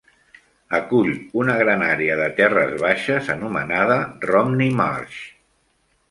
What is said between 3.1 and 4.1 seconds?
anomenada